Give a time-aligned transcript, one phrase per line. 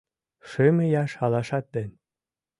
[0.49, 1.89] Шым ияш алашат ден